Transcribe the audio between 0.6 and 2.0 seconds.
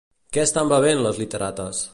bevent les literates?